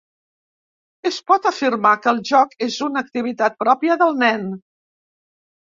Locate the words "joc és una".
2.31-3.05